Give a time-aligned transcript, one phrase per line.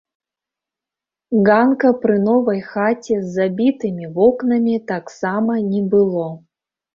[1.49, 6.27] Ганка пры новай хаце з забітымі вокнамі таксама не было.